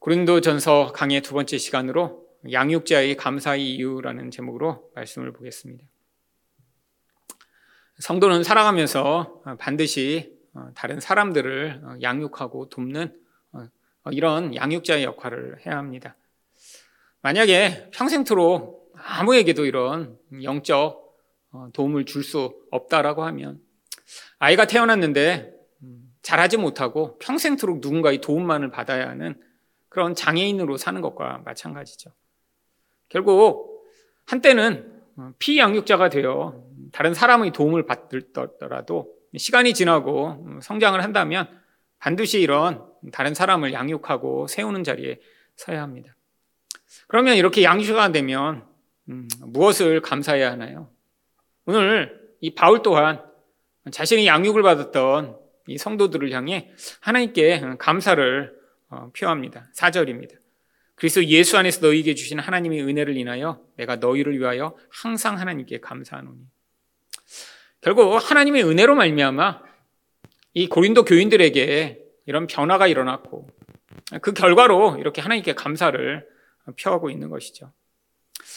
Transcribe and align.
고린도전서 0.00 0.92
강의 0.94 1.20
두 1.22 1.34
번째 1.34 1.58
시간으로 1.58 2.26
양육자의 2.52 3.16
감사의 3.16 3.74
이유라는 3.74 4.30
제목으로 4.30 4.90
말씀을 4.94 5.32
보겠습니다. 5.32 5.84
성도는 7.98 8.44
살아가면서 8.44 9.42
반드시 9.58 10.38
다른 10.76 11.00
사람들을 11.00 11.98
양육하고 12.00 12.68
돕는 12.68 13.12
이런 14.12 14.54
양육자의 14.54 15.02
역할을 15.02 15.66
해야 15.66 15.76
합니다. 15.76 16.16
만약에 17.22 17.90
평생토록 17.92 18.92
아무에게도 18.94 19.64
이런 19.66 20.16
영적 20.42 21.08
도움을 21.72 22.04
줄 22.04 22.22
수 22.22 22.54
없다라고 22.70 23.24
하면 23.24 23.60
아이가 24.38 24.66
태어났는데 24.66 25.52
잘하지 26.22 26.56
못하고 26.56 27.18
평생토록 27.18 27.80
누군가의 27.80 28.20
도움만을 28.20 28.70
받아야 28.70 29.08
하는 29.08 29.40
그런 29.98 30.14
장애인으로 30.14 30.76
사는 30.76 31.00
것과 31.00 31.42
마찬가지죠. 31.44 32.12
결국 33.08 33.84
한때는 34.26 35.02
피양육자가 35.40 36.08
되어 36.08 36.64
다른 36.92 37.14
사람의 37.14 37.50
도움을 37.50 37.84
받더라도 37.84 39.12
시간이 39.36 39.74
지나고 39.74 40.60
성장을 40.62 41.02
한다면 41.02 41.48
반드시 41.98 42.40
이런 42.40 42.84
다른 43.10 43.34
사람을 43.34 43.72
양육하고 43.72 44.46
세우는 44.46 44.84
자리에 44.84 45.18
서야 45.56 45.82
합니다. 45.82 46.14
그러면 47.08 47.34
이렇게 47.34 47.64
양육자가 47.64 48.12
되면 48.12 48.64
음, 49.08 49.26
무엇을 49.46 50.00
감사해야 50.00 50.52
하나요? 50.52 50.90
오늘 51.64 52.36
이 52.40 52.54
바울 52.54 52.82
또한 52.82 53.20
자신이 53.90 54.28
양육을 54.28 54.62
받았던 54.62 55.36
이 55.66 55.76
성도들을 55.76 56.30
향해 56.30 56.70
하나님께 57.00 57.78
감사를 57.80 58.56
어, 58.56 58.57
표합니다. 59.12 59.70
4절입니다. 59.74 60.36
그리스도 60.94 61.24
예수 61.26 61.56
안에서 61.56 61.86
너희에게 61.86 62.14
주신 62.14 62.38
하나님의 62.38 62.82
은혜를 62.82 63.16
인하여 63.16 63.64
내가 63.76 63.96
너희를 63.96 64.38
위하여 64.38 64.76
항상 64.90 65.38
하나님께 65.38 65.80
감사하노니. 65.80 66.40
결국 67.80 68.16
하나님의 68.16 68.64
은혜로 68.64 68.96
말미암아 68.96 69.62
이 70.54 70.68
고린도 70.68 71.04
교인들에게 71.04 72.04
이런 72.26 72.46
변화가 72.46 72.88
일어났고 72.88 73.48
그 74.22 74.32
결과로 74.32 74.96
이렇게 74.98 75.20
하나님께 75.20 75.54
감사를 75.54 76.28
표하고 76.82 77.10
있는 77.10 77.28
것이죠. 77.28 77.72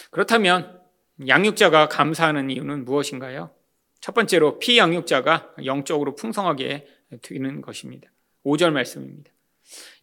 그렇다면 0.09 0.81
양육자가 1.27 1.89
감사하는 1.89 2.50
이유는 2.50 2.86
무엇인가요? 2.86 3.53
첫 4.00 4.16
번째로 4.16 4.58
피양육자가 4.58 5.53
영적으로 5.66 6.16
풍성하게 6.16 6.88
되는 7.22 7.61
것입니다. 7.61 8.09
5절 8.44 8.72
말씀입니다. 8.72 9.31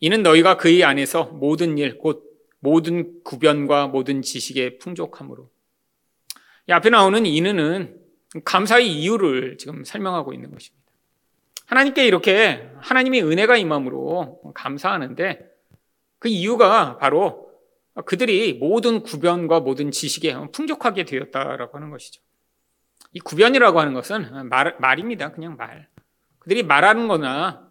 이는 0.00 0.22
너희가 0.22 0.56
그의 0.56 0.84
안에서 0.84 1.24
모든 1.24 1.78
일, 1.78 1.98
곧 1.98 2.24
모든 2.60 3.22
구변과 3.24 3.88
모든 3.88 4.22
지식에 4.22 4.78
풍족함으로. 4.78 5.50
이 6.68 6.72
앞에 6.72 6.90
나오는 6.90 7.24
이는은 7.24 7.98
감사의 8.44 8.92
이유를 8.92 9.58
지금 9.58 9.84
설명하고 9.84 10.32
있는 10.32 10.50
것입니다. 10.50 10.86
하나님께 11.66 12.06
이렇게 12.06 12.70
하나님의 12.78 13.22
은혜가 13.22 13.56
임함으로 13.56 14.52
감사하는데 14.54 15.48
그 16.18 16.28
이유가 16.28 16.96
바로 16.98 17.48
그들이 18.04 18.54
모든 18.54 19.02
구변과 19.02 19.60
모든 19.60 19.90
지식에 19.90 20.34
풍족하게 20.52 21.04
되었다라고 21.04 21.76
하는 21.76 21.90
것이죠. 21.90 22.22
이 23.12 23.20
구변이라고 23.20 23.80
하는 23.80 23.94
것은 23.94 24.48
말, 24.48 24.76
말입니다. 24.78 25.32
그냥 25.32 25.56
말. 25.56 25.88
그들이 26.38 26.62
말하는 26.62 27.08
거나 27.08 27.67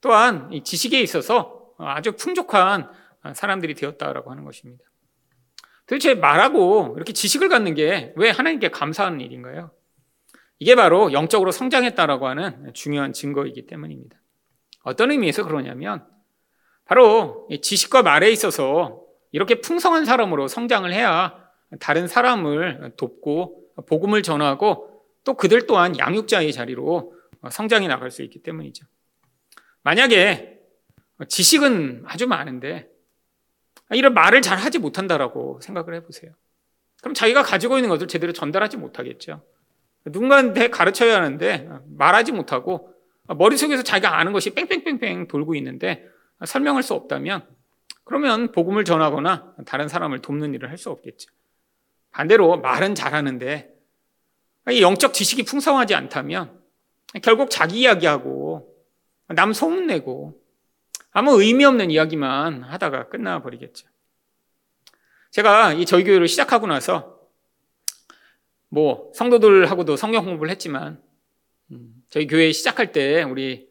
또한 0.00 0.50
지식에 0.64 1.00
있어서 1.00 1.72
아주 1.78 2.12
풍족한 2.12 2.90
사람들이 3.34 3.74
되었다라고 3.74 4.30
하는 4.30 4.44
것입니다. 4.44 4.84
도대체 5.86 6.14
말하고 6.14 6.94
이렇게 6.96 7.12
지식을 7.12 7.48
갖는 7.48 7.74
게 7.74 8.12
왜 8.16 8.30
하나님께 8.30 8.68
감사하는 8.68 9.20
일인가요? 9.20 9.70
이게 10.58 10.74
바로 10.74 11.12
영적으로 11.12 11.50
성장했다라고 11.50 12.26
하는 12.26 12.72
중요한 12.74 13.12
증거이기 13.12 13.66
때문입니다. 13.66 14.16
어떤 14.82 15.10
의미에서 15.10 15.44
그러냐면 15.44 16.04
바로 16.84 17.48
지식과 17.62 18.02
말에 18.02 18.30
있어서 18.32 19.02
이렇게 19.30 19.60
풍성한 19.60 20.04
사람으로 20.04 20.48
성장을 20.48 20.92
해야 20.92 21.48
다른 21.80 22.06
사람을 22.08 22.94
돕고 22.96 23.72
복음을 23.86 24.22
전하고 24.22 25.04
또 25.24 25.34
그들 25.34 25.66
또한 25.66 25.98
양육자의 25.98 26.52
자리로 26.52 27.14
성장해 27.50 27.86
나갈 27.88 28.10
수 28.10 28.22
있기 28.22 28.42
때문이죠. 28.42 28.86
만약에 29.88 30.60
지식은 31.28 32.02
아주 32.04 32.26
많은데 32.26 32.90
이런 33.92 34.12
말을 34.12 34.42
잘 34.42 34.58
하지 34.58 34.78
못한다라고 34.78 35.60
생각을 35.62 35.94
해보세요. 35.94 36.32
그럼 37.00 37.14
자기가 37.14 37.42
가지고 37.42 37.78
있는 37.78 37.88
것을 37.88 38.06
제대로 38.06 38.34
전달하지 38.34 38.76
못하겠죠. 38.76 39.42
누군가한테 40.04 40.68
가르쳐야 40.68 41.16
하는데 41.16 41.70
말하지 41.86 42.32
못하고 42.32 42.92
머릿속에서 43.28 43.82
자기가 43.82 44.18
아는 44.18 44.34
것이 44.34 44.50
뺑뺑뺑뺑 44.50 45.26
돌고 45.26 45.54
있는데 45.54 46.06
설명할 46.44 46.82
수 46.82 46.92
없다면 46.92 47.46
그러면 48.04 48.52
복음을 48.52 48.84
전하거나 48.84 49.54
다른 49.64 49.88
사람을 49.88 50.18
돕는 50.18 50.52
일을 50.52 50.68
할 50.68 50.76
수 50.76 50.90
없겠죠. 50.90 51.30
반대로 52.10 52.58
말은 52.60 52.94
잘하는데 52.94 53.72
영적 54.82 55.14
지식이 55.14 55.44
풍성하지 55.44 55.94
않다면 55.94 56.58
결국 57.22 57.48
자기 57.50 57.80
이야기하고 57.80 58.37
남 59.28 59.52
소문내고 59.52 60.40
아무 61.10 61.42
의미 61.42 61.64
없는 61.64 61.90
이야기만 61.90 62.62
하다가 62.62 63.08
끝나버리겠죠. 63.08 63.86
제가 65.30 65.74
이 65.74 65.84
저희 65.84 66.04
교회를 66.04 66.28
시작하고 66.28 66.66
나서 66.66 67.18
뭐 68.68 69.12
성도들하고도 69.14 69.96
성경 69.96 70.24
공부를 70.24 70.50
했지만 70.50 71.02
음, 71.70 71.94
저희 72.10 72.26
교회 72.26 72.50
시작할 72.52 72.92
때 72.92 73.22
우리 73.22 73.68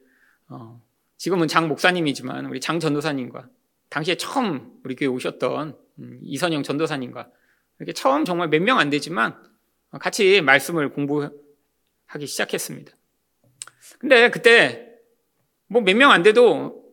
어, 0.49 0.81
지금은 1.17 1.47
장 1.47 1.67
목사님이지만 1.67 2.45
우리 2.45 2.59
장 2.59 2.79
전도사님과 2.79 3.49
당시에 3.89 4.15
처음 4.15 4.79
우리 4.83 4.95
교회 4.95 5.07
오셨던 5.07 5.77
음, 5.99 6.19
이선영 6.21 6.63
전도사님과 6.63 7.29
이렇게 7.79 7.93
처음 7.93 8.25
정말 8.25 8.49
몇 8.49 8.61
명 8.61 8.79
안 8.79 8.89
되지만 8.89 9.35
같이 9.99 10.41
말씀을 10.41 10.89
공부하기 10.89 12.27
시작했습니다. 12.27 12.91
근데 13.99 14.29
그때 14.29 14.86
뭐 15.67 15.81
몇 15.81 15.95
명 15.95 16.11
안 16.11 16.23
돼도 16.23 16.83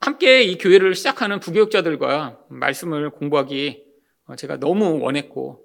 함께 0.00 0.42
이 0.42 0.58
교회를 0.58 0.94
시작하는 0.94 1.40
부교육자들과 1.40 2.38
말씀을 2.50 3.10
공부하기 3.10 3.84
제가 4.36 4.58
너무 4.58 5.00
원했고 5.00 5.64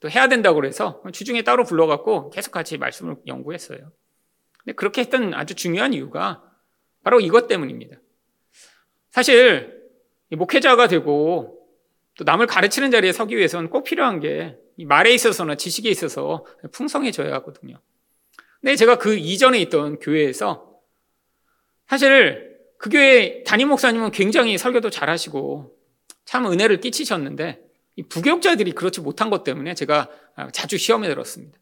또 0.00 0.10
해야 0.10 0.28
된다고 0.28 0.56
그래서 0.56 1.02
주중에 1.12 1.42
따로 1.42 1.64
불러갖고 1.64 2.30
계속 2.30 2.50
같이 2.50 2.78
말씀을 2.78 3.16
연구했어요. 3.26 3.92
근데 4.58 4.74
그렇게 4.74 5.02
했던 5.02 5.34
아주 5.34 5.54
중요한 5.54 5.92
이유가 5.94 6.42
바로 7.04 7.20
이것 7.20 7.46
때문입니다. 7.46 7.96
사실 9.10 9.80
목회자가 10.30 10.88
되고 10.88 11.68
또 12.18 12.24
남을 12.24 12.46
가르치는 12.48 12.90
자리에 12.90 13.12
서기 13.12 13.36
위해서는 13.36 13.70
꼭 13.70 13.84
필요한 13.84 14.18
게 14.18 14.56
말에 14.78 15.14
있어서나 15.14 15.54
지식에 15.54 15.88
있어서 15.88 16.44
풍성해져야 16.72 17.32
하거든요. 17.34 17.80
근데 18.60 18.74
제가 18.74 18.98
그 18.98 19.14
이전에 19.16 19.60
있던 19.60 20.00
교회에서 20.00 20.65
사실 21.88 22.56
그 22.78 22.90
교회 22.90 23.42
담임 23.44 23.68
목사님은 23.68 24.10
굉장히 24.10 24.58
설교도 24.58 24.90
잘하시고 24.90 25.76
참 26.24 26.46
은혜를 26.50 26.80
끼치셨는데 26.80 27.60
이 27.96 28.02
부교육자들이 28.02 28.72
그렇지 28.72 29.00
못한 29.00 29.30
것 29.30 29.44
때문에 29.44 29.74
제가 29.74 30.08
자주 30.52 30.76
시험에 30.76 31.08
들었습니다. 31.08 31.58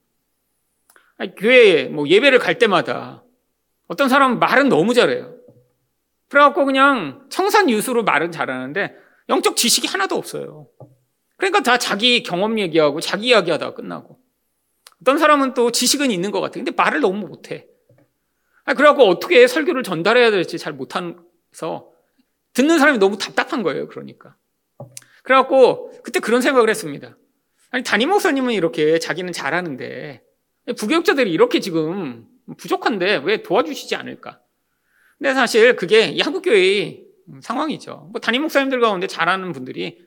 교회에 1.37 1.84
뭐 1.84 2.09
예배를 2.09 2.39
갈 2.39 2.59
때마다 2.59 3.23
어떤 3.87 4.09
사람은 4.09 4.39
말은 4.39 4.69
너무 4.69 4.95
잘해요. 4.95 5.37
그래갖고 6.29 6.65
그냥 6.65 7.27
청산 7.31 7.71
유수로 7.71 8.03
말은 8.03 8.33
잘하는데 8.33 8.97
영적 9.29 9.57
지식이 9.57 9.87
하나도 9.87 10.16
없어요. 10.16 10.69
그러니까 11.37 11.63
다 11.63 11.78
자기 11.78 12.22
경험 12.22 12.59
얘기하고 12.59 13.01
자기 13.01 13.28
이야기하다가 13.28 13.75
끝나고. 13.75 14.19
어떤 15.01 15.19
사람은 15.19 15.54
또 15.54 15.71
지식은 15.71 16.10
있는 16.10 16.31
것 16.31 16.41
같아요. 16.41 16.65
근데 16.65 16.71
말을 16.71 17.01
너무 17.01 17.27
못해. 17.27 17.69
그래갖고 18.65 19.05
어떻게 19.05 19.47
설교를 19.47 19.83
전달해야 19.83 20.31
될지 20.31 20.59
잘 20.59 20.72
못해서 20.72 21.91
듣는 22.55 22.78
사람이 22.78 22.99
너무 22.99 23.19
답답한 23.19 23.63
거예요. 23.63 23.89
그러니까. 23.89 24.37
그래갖고 25.22 25.93
그때 26.03 26.21
그런 26.21 26.41
생각을 26.41 26.71
했습니다. 26.71 27.16
아니 27.71 27.83
담임 27.83 28.11
목사님은 28.11 28.55
이렇게 28.55 28.99
자기는 28.99 29.33
잘하는데 29.33 30.22
부교육자들이 30.78 31.31
이렇게 31.31 31.61
지금 31.61 32.27
부족한데 32.57 33.22
왜 33.25 33.43
도와주시지 33.43 33.97
않을까? 33.97 34.41
근데 35.19 35.34
사실 35.34 35.77
그게 35.77 36.07
이 36.09 36.21
한국 36.21 36.43
교회의 36.43 37.05
상황이죠. 37.41 38.10
뭐 38.13 38.21
담임 38.21 38.43
목사님들 38.43 38.81
가운데 38.81 39.07
잘하는 39.07 39.53
분들이 39.53 40.05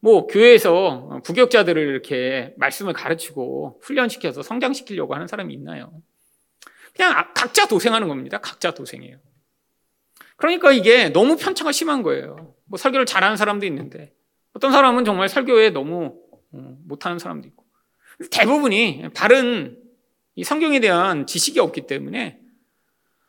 뭐 0.00 0.26
교회에서 0.26 1.20
부교육자들을 1.24 1.80
이렇게 1.80 2.54
말씀을 2.58 2.92
가르치고 2.92 3.80
훈련시켜서 3.82 4.42
성장시키려고 4.42 5.14
하는 5.14 5.26
사람이 5.26 5.54
있나요? 5.54 5.92
그냥 6.96 7.32
각자 7.34 7.66
도생하는 7.66 8.08
겁니다. 8.08 8.38
각자 8.38 8.72
도생해요. 8.72 9.18
그러니까 10.36 10.72
이게 10.72 11.10
너무 11.10 11.36
편차가 11.36 11.72
심한 11.72 12.02
거예요. 12.02 12.54
뭐 12.64 12.78
설교를 12.78 13.06
잘하는 13.06 13.36
사람도 13.36 13.66
있는데 13.66 14.12
어떤 14.52 14.72
사람은 14.72 15.04
정말 15.04 15.28
설교에 15.28 15.70
너무 15.70 16.18
어, 16.52 16.76
못하는 16.86 17.18
사람도 17.18 17.46
있고 17.48 17.64
대부분이 18.30 19.08
바른 19.14 19.78
이 20.34 20.44
성경에 20.44 20.80
대한 20.80 21.26
지식이 21.26 21.60
없기 21.60 21.86
때문에 21.86 22.40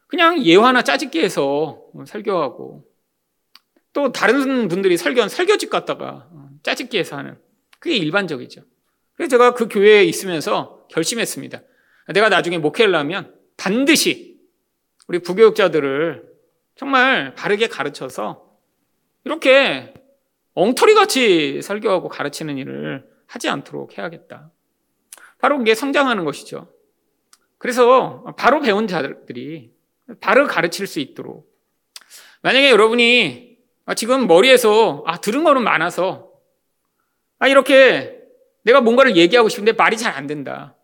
그냥 0.08 0.44
예화나 0.44 0.82
짜집기 0.82 1.22
해서 1.22 1.84
설교하고 2.06 2.86
또 3.94 4.12
다른 4.12 4.68
분들이 4.68 4.96
설교한 4.96 5.30
설교집 5.30 5.70
갔다가 5.70 6.30
짜집기 6.64 6.98
해서 6.98 7.18
하는 7.18 7.38
그게 7.80 7.96
일반적이죠. 7.96 8.62
그래서 9.16 9.30
제가 9.30 9.54
그 9.54 9.68
교회에 9.68 10.04
있으면서 10.06 10.86
결심했습니다. 10.90 11.62
내가 12.14 12.30
나중에 12.30 12.58
목회를 12.58 12.96
하면 12.96 13.37
반드시 13.58 14.40
우리 15.08 15.20
부교육자들을 15.20 16.24
정말 16.76 17.34
바르게 17.34 17.68
가르쳐서 17.68 18.48
이렇게 19.24 19.94
엉터리 20.54 20.94
같이 20.94 21.62
설교하고 21.62 22.08
가르치는 22.08 22.58
일을 22.58 23.08
하지 23.26 23.50
않도록 23.50 23.98
해야겠다. 23.98 24.52
바로 25.40 25.58
그게 25.58 25.76
성장하는 25.76 26.24
것이죠. 26.24 26.72
그래서 27.58 28.24
바로 28.38 28.62
배운 28.62 28.88
자들이 28.88 29.74
바로 30.22 30.48
가르칠 30.48 30.88
수 30.88 31.00
있도록. 31.00 31.52
만약에 32.42 32.72
여러분이 32.72 33.58
지금 33.96 34.28
머리에서 34.28 35.04
아, 35.06 35.18
들은 35.18 35.44
거는 35.44 35.64
많아서 35.64 36.32
아, 37.40 37.48
이렇게 37.48 38.22
내가 38.64 38.82
뭔가를 38.82 39.16
얘기하고 39.16 39.50
싶은데 39.50 39.74
말이 39.74 39.98
잘 39.98 40.14
안 40.14 40.28
된다. 40.28 40.77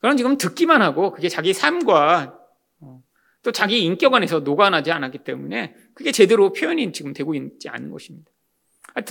그럼 0.00 0.16
지금 0.16 0.38
듣기만 0.38 0.82
하고 0.82 1.12
그게 1.12 1.28
자기 1.28 1.52
삶과 1.52 2.38
어, 2.80 3.02
또 3.42 3.52
자기 3.52 3.84
인격 3.84 4.14
안에서 4.14 4.40
녹아나지 4.40 4.90
않았기 4.90 5.18
때문에 5.18 5.74
그게 5.94 6.12
제대로 6.12 6.52
표현이 6.52 6.92
지금 6.92 7.12
되고 7.12 7.34
있지 7.34 7.68
않은 7.68 7.90
것입니다. 7.90 8.30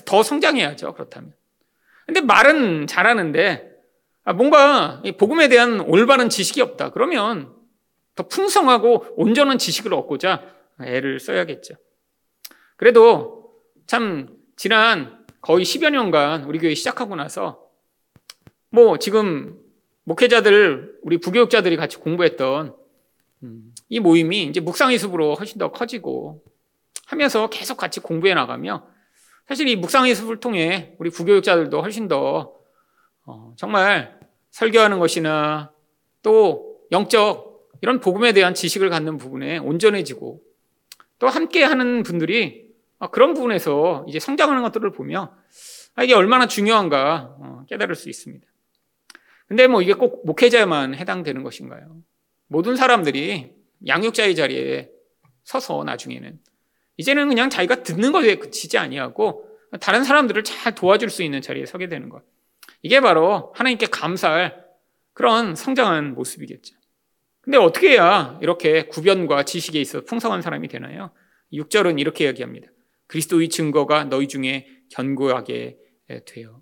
더 0.05 0.23
성장해야죠, 0.23 0.93
그렇다면. 0.93 1.33
근데 2.05 2.21
말은 2.21 2.87
잘하는데 2.87 3.69
아, 4.23 4.33
뭔가 4.33 5.01
복음에 5.17 5.47
대한 5.47 5.79
올바른 5.79 6.29
지식이 6.29 6.61
없다. 6.61 6.89
그러면 6.89 7.53
더 8.15 8.27
풍성하고 8.27 9.13
온전한 9.15 9.57
지식을 9.57 9.93
얻고자 9.93 10.43
애를 10.81 11.19
써야겠죠. 11.19 11.75
그래도 12.75 13.53
참 13.87 14.37
지난 14.55 15.25
거의 15.41 15.63
10여 15.63 15.89
년간 15.91 16.43
우리 16.43 16.59
교회 16.59 16.73
시작하고 16.73 17.15
나서 17.15 17.69
뭐 18.69 18.97
지금 18.97 19.57
목회자들 20.09 20.97
우리 21.03 21.19
부교육자들이 21.19 21.77
같이 21.77 21.97
공부했던 21.97 22.75
음, 23.43 23.73
이 23.89 23.99
모임이 23.99 24.45
이제 24.45 24.59
묵상의습으로 24.59 25.35
훨씬 25.35 25.59
더 25.59 25.71
커지고 25.71 26.43
하면서 27.05 27.47
계속 27.49 27.77
같이 27.77 27.99
공부해 27.99 28.33
나가며 28.33 28.87
사실 29.47 29.67
이 29.67 29.75
묵상의습을 29.75 30.39
통해 30.39 30.95
우리 30.97 31.11
부교육자들도 31.11 31.81
훨씬 31.81 32.07
더 32.07 32.55
어, 33.25 33.53
정말 33.55 34.19
설교하는 34.49 34.97
것이나 34.97 35.71
또 36.23 36.79
영적 36.91 37.69
이런 37.81 37.99
복음에 37.99 38.33
대한 38.33 38.55
지식을 38.55 38.89
갖는 38.89 39.17
부분에 39.17 39.59
온전해지고 39.59 40.41
또 41.19 41.27
함께 41.27 41.63
하는 41.63 42.01
분들이 42.01 42.67
아, 42.97 43.09
그런 43.11 43.35
부분에서 43.35 44.05
이제 44.07 44.19
성장하는 44.19 44.63
것들을 44.63 44.91
보며 44.91 45.35
아, 45.93 46.03
이게 46.03 46.15
얼마나 46.15 46.47
중요한가 46.47 47.35
어, 47.39 47.65
깨달을 47.69 47.93
수 47.93 48.09
있습니다. 48.09 48.48
근데 49.49 49.67
뭐 49.67 49.81
이게 49.81 49.93
꼭 49.93 50.25
목회자에만 50.25 50.93
해당되는 50.95 51.43
것인가요? 51.43 51.97
모든 52.47 52.75
사람들이 52.75 53.51
양육자의 53.87 54.35
자리에 54.35 54.91
서서 55.43 55.83
나중에는 55.83 56.39
이제는 56.97 57.27
그냥 57.27 57.49
자기가 57.49 57.81
듣는 57.81 58.11
것에 58.11 58.35
그치지 58.35 58.77
아니하고 58.77 59.49
다른 59.81 60.03
사람들을 60.03 60.43
잘 60.43 60.75
도와줄 60.75 61.09
수 61.09 61.23
있는 61.23 61.41
자리에 61.41 61.65
서게 61.65 61.89
되는 61.89 62.09
것. 62.09 62.23
이게 62.83 63.01
바로 63.01 63.51
하나님께 63.55 63.87
감사할 63.87 64.65
그런 65.13 65.55
성장한 65.55 66.13
모습이겠죠. 66.13 66.75
근데 67.41 67.57
어떻게 67.57 67.93
해야 67.93 68.37
이렇게 68.41 68.83
구변과 68.83 69.43
지식에 69.43 69.81
있어 69.81 70.01
풍성한 70.01 70.43
사람이 70.43 70.67
되나요? 70.67 71.11
6절은 71.53 71.99
이렇게 71.99 72.25
이야기합니다. 72.25 72.67
그리스도의 73.07 73.49
증거가 73.49 74.03
너희 74.03 74.27
중에 74.27 74.67
견고하게 74.91 75.77
되어. 76.25 76.61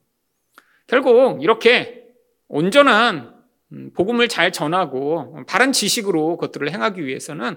결국 0.88 1.44
이렇게 1.44 2.07
온전한 2.48 3.36
음, 3.74 3.92
복음을 3.94 4.28
잘 4.28 4.52
전하고 4.52 5.44
바른 5.48 5.72
지식으로 5.72 6.38
그것들을 6.38 6.72
행하기 6.72 7.06
위해서는 7.06 7.56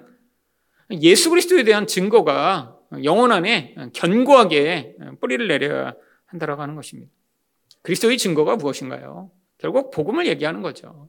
예수 1.02 1.30
그리스도에 1.30 1.62
대한 1.62 1.86
증거가 1.86 2.76
영혼 3.04 3.30
안에 3.30 3.76
견고하게 3.92 4.96
뿌리를 5.20 5.46
내려야 5.46 5.94
한다라고 6.26 6.62
하는 6.62 6.74
것입니다. 6.74 7.12
그리스도의 7.82 8.18
증거가 8.18 8.56
무엇인가요? 8.56 9.30
결국 9.58 9.90
복음을 9.92 10.26
얘기하는 10.26 10.62
거죠. 10.62 11.08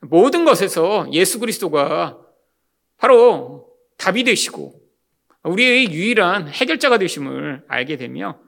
모든 0.00 0.44
것에서 0.44 1.06
예수 1.12 1.38
그리스도가 1.38 2.18
바로 2.96 3.68
답이 3.98 4.24
되시고 4.24 4.80
우리의 5.44 5.92
유일한 5.92 6.48
해결자가 6.48 6.98
되심을 6.98 7.64
알게 7.68 7.96
되며 7.96 8.38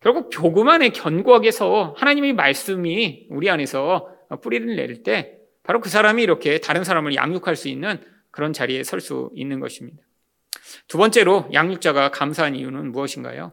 결국 0.00 0.30
복음 0.30 0.68
안에 0.68 0.90
견고하게 0.90 1.50
서 1.50 1.94
하나님의 1.98 2.32
말씀이 2.32 3.26
우리 3.30 3.50
안에서 3.50 4.08
뿌리를 4.42 4.74
내릴 4.74 5.02
때 5.02 5.36
바로 5.62 5.80
그 5.80 5.88
사람이 5.90 6.22
이렇게 6.22 6.58
다른 6.58 6.84
사람을 6.84 7.14
양육할 7.14 7.54
수 7.54 7.68
있는 7.68 8.02
그런 8.30 8.52
자리에 8.52 8.82
설 8.82 9.00
수 9.00 9.30
있는 9.34 9.60
것입니다. 9.60 10.02
두 10.88 10.98
번째로 10.98 11.48
양육자가 11.52 12.10
감사한 12.10 12.56
이유는 12.56 12.92
무엇인가요? 12.92 13.52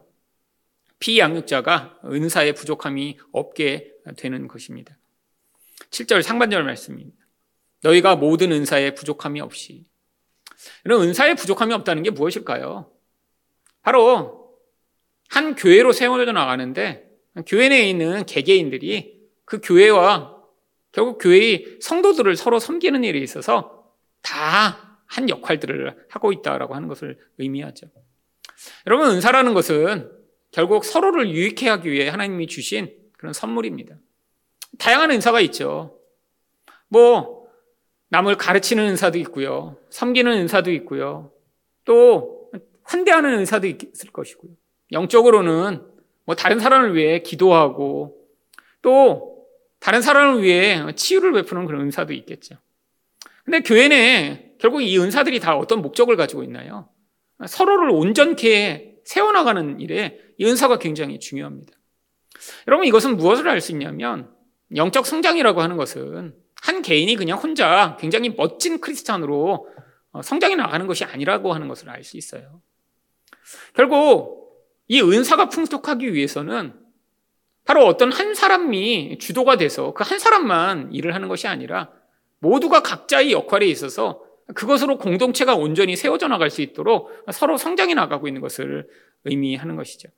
피양육자가 1.00 2.00
은사의 2.06 2.54
부족함이 2.54 3.18
없게 3.32 3.92
되는 4.16 4.48
것입니다. 4.48 4.96
7절 5.90 6.22
상반절 6.22 6.64
말씀입니다. 6.64 7.16
너희가 7.82 8.16
모든 8.16 8.52
은사의 8.52 8.94
부족함이 8.94 9.40
없이 9.40 9.84
이런 10.84 11.02
은사의 11.02 11.36
부족함이 11.36 11.72
없다는 11.74 12.02
게 12.02 12.10
무엇일까요? 12.10 12.90
바로 13.82 14.37
한 15.28 15.54
교회로 15.54 15.92
세워져 15.92 16.32
나가는데 16.32 17.08
교회 17.46 17.68
내에 17.68 17.88
있는 17.88 18.26
개개인들이 18.26 19.20
그 19.44 19.60
교회와 19.62 20.36
결국 20.92 21.18
교회의 21.18 21.78
성도들을 21.80 22.34
서로 22.36 22.58
섬기는 22.58 23.04
일에 23.04 23.18
있어서 23.20 23.92
다 24.22 24.88
한 25.08 25.28
역할들을 25.28 26.06
하고 26.10 26.32
있다라고 26.32 26.74
하는 26.74 26.86
것을 26.86 27.18
의미하죠. 27.38 27.88
여러분 28.86 29.10
은사라는 29.10 29.54
것은 29.54 30.12
결국 30.50 30.84
서로를 30.84 31.30
유익해 31.30 31.68
하기 31.68 31.90
위해 31.90 32.08
하나님이 32.08 32.46
주신 32.46 32.94
그런 33.16 33.32
선물입니다. 33.32 33.96
다양한 34.78 35.10
은사가 35.10 35.40
있죠. 35.42 35.98
뭐 36.88 37.48
남을 38.10 38.36
가르치는 38.36 38.84
은사도 38.90 39.18
있고요. 39.18 39.78
섬기는 39.90 40.30
은사도 40.30 40.72
있고요. 40.72 41.32
또 41.84 42.50
환대하는 42.82 43.38
은사도 43.38 43.66
있을 43.66 44.10
것이고요. 44.12 44.52
영적으로는 44.92 45.82
뭐 46.24 46.34
다른 46.34 46.58
사람을 46.58 46.94
위해 46.94 47.22
기도하고 47.22 48.16
또 48.82 49.46
다른 49.80 50.02
사람을 50.02 50.42
위해 50.42 50.84
치유를 50.94 51.32
베푸는 51.32 51.66
그런 51.66 51.82
은사도 51.82 52.12
있겠죠. 52.12 52.56
근데 53.44 53.60
교회 53.60 53.88
내 53.88 54.52
결국 54.58 54.82
이 54.82 54.98
은사들이 54.98 55.40
다 55.40 55.56
어떤 55.56 55.82
목적을 55.82 56.16
가지고 56.16 56.42
있나요? 56.42 56.88
서로를 57.46 57.90
온전케 57.90 58.96
세워나가는 59.04 59.80
일에 59.80 60.18
이 60.36 60.44
은사가 60.44 60.78
굉장히 60.78 61.18
중요합니다. 61.18 61.72
여러분 62.66 62.86
이것은 62.86 63.16
무엇을 63.16 63.48
알 63.48 63.60
수 63.60 63.72
있냐면 63.72 64.30
영적 64.74 65.06
성장이라고 65.06 65.62
하는 65.62 65.76
것은 65.76 66.34
한 66.60 66.82
개인이 66.82 67.14
그냥 67.16 67.38
혼자 67.38 67.96
굉장히 67.98 68.30
멋진 68.30 68.80
크리스찬으로 68.80 69.68
어, 70.12 70.22
성장해 70.22 70.56
나가는 70.56 70.86
것이 70.86 71.04
아니라고 71.04 71.52
하는 71.54 71.68
것을 71.68 71.88
알 71.88 72.04
수 72.04 72.16
있어요. 72.16 72.60
결국 73.74 74.47
이 74.88 75.00
은사가 75.00 75.48
풍족하기 75.48 76.14
위해서는 76.14 76.74
바로 77.64 77.84
어떤 77.86 78.10
한 78.10 78.34
사람이 78.34 79.18
주도가 79.18 79.56
돼서 79.56 79.92
그 79.92 80.02
한 80.02 80.18
사람만 80.18 80.92
일을 80.92 81.14
하는 81.14 81.28
것이 81.28 81.46
아니라 81.46 81.90
모두가 82.40 82.82
각자의 82.82 83.32
역할에 83.32 83.66
있어서 83.66 84.22
그것으로 84.54 84.96
공동체가 84.96 85.54
온전히 85.54 85.94
세워져 85.94 86.28
나갈 86.28 86.48
수 86.48 86.62
있도록 86.62 87.10
서로 87.32 87.58
성장해 87.58 87.92
나가고 87.94 88.26
있는 88.28 88.40
것을 88.40 88.88
의미하는 89.24 89.76
것이죠. 89.76 90.08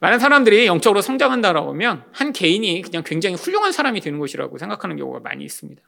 많은 0.00 0.18
사람들이 0.18 0.66
영적으로 0.66 1.00
성장한다라고 1.00 1.70
하면 1.70 2.04
한 2.12 2.32
개인이 2.32 2.82
그냥 2.82 3.02
굉장히 3.06 3.36
훌륭한 3.36 3.72
사람이 3.72 4.00
되는 4.00 4.18
것이라고 4.18 4.58
생각하는 4.58 4.96
경우가 4.96 5.20
많이 5.20 5.44
있습니다. 5.44 5.80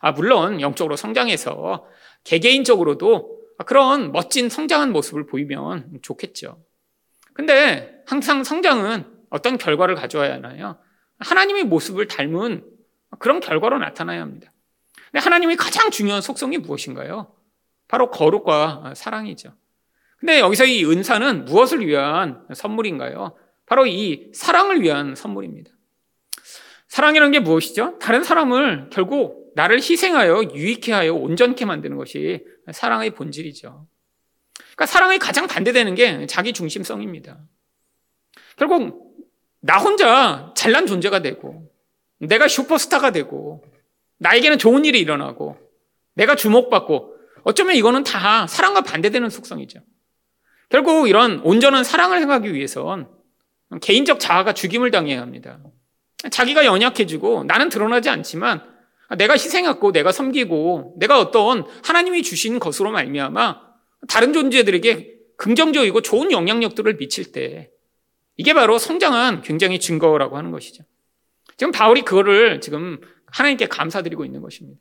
아, 0.00 0.12
물론 0.12 0.60
영적으로 0.60 0.96
성장해서 0.96 1.86
개개인적으로도 2.24 3.40
그런 3.64 4.12
멋진 4.12 4.48
성장한 4.50 4.92
모습을 4.92 5.26
보이면 5.26 6.00
좋겠죠. 6.02 6.58
근데 7.40 8.02
항상 8.04 8.44
성장은 8.44 9.06
어떤 9.30 9.56
결과를 9.56 9.94
가져와야 9.94 10.34
하나요? 10.34 10.76
하나님의 11.20 11.64
모습을 11.64 12.06
닮은 12.06 12.62
그런 13.18 13.40
결과로 13.40 13.78
나타나야 13.78 14.20
합니다. 14.20 14.52
근데 15.10 15.20
하나님의 15.20 15.56
가장 15.56 15.90
중요한 15.90 16.20
속성이 16.20 16.58
무엇인가요? 16.58 17.34
바로 17.88 18.10
거룩과 18.10 18.92
사랑이죠. 18.94 19.54
근데 20.18 20.38
여기서 20.38 20.66
이 20.66 20.84
은사는 20.84 21.46
무엇을 21.46 21.86
위한 21.86 22.44
선물인가요? 22.54 23.34
바로 23.64 23.86
이 23.86 24.30
사랑을 24.34 24.82
위한 24.82 25.14
선물입니다. 25.14 25.70
사랑이라는 26.88 27.32
게 27.32 27.40
무엇이죠? 27.40 27.98
다른 28.00 28.22
사람을 28.22 28.90
결국 28.92 29.50
나를 29.56 29.78
희생하여 29.78 30.50
유익해 30.54 30.92
하여 30.92 31.14
온전케 31.14 31.64
만드는 31.64 31.96
것이 31.96 32.44
사랑의 32.70 33.14
본질이죠. 33.14 33.86
그러니까 34.80 34.86
사랑의 34.86 35.18
가장 35.18 35.46
반대되는 35.46 35.94
게 35.94 36.26
자기 36.26 36.54
중심성입니다. 36.54 37.38
결국 38.56 39.14
나 39.60 39.76
혼자 39.76 40.54
잘난 40.56 40.86
존재가 40.86 41.20
되고 41.20 41.70
내가 42.18 42.48
슈퍼스타가 42.48 43.10
되고 43.10 43.62
나에게는 44.16 44.56
좋은 44.56 44.86
일이 44.86 44.98
일어나고 45.00 45.58
내가 46.14 46.34
주목받고 46.34 47.14
어쩌면 47.42 47.76
이거는 47.76 48.04
다 48.04 48.46
사랑과 48.46 48.80
반대되는 48.80 49.28
속성이죠. 49.28 49.80
결국 50.70 51.10
이런 51.10 51.40
온전한 51.40 51.84
사랑을 51.84 52.18
행하기 52.18 52.54
위해선 52.54 53.06
개인적 53.82 54.18
자아가 54.18 54.54
죽임을 54.54 54.90
당해야 54.90 55.20
합니다. 55.20 55.60
자기가 56.30 56.64
연약해지고 56.64 57.44
나는 57.44 57.68
드러나지 57.68 58.08
않지만 58.08 58.62
내가 59.18 59.34
희생했고 59.34 59.92
내가 59.92 60.10
섬기고 60.10 60.94
내가 60.96 61.20
어떤 61.20 61.66
하나님이 61.84 62.22
주신 62.22 62.58
것으로 62.58 62.92
말미암아 62.92 63.69
다른 64.08 64.32
존재들에게 64.32 65.14
긍정적이고 65.36 66.02
좋은 66.02 66.32
영향력들을 66.32 66.96
미칠 66.96 67.32
때 67.32 67.70
이게 68.36 68.54
바로 68.54 68.78
성장한 68.78 69.42
굉장히 69.42 69.78
증거라고 69.80 70.36
하는 70.36 70.50
것이죠. 70.50 70.84
지금 71.56 71.72
바울이 71.72 72.02
그거를 72.02 72.60
지금 72.60 73.00
하나님께 73.26 73.66
감사드리고 73.66 74.24
있는 74.24 74.40
것입니다. 74.40 74.80